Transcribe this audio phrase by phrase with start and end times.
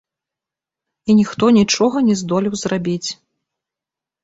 [1.05, 3.09] І ніхто нічога не здолеў зрабіць.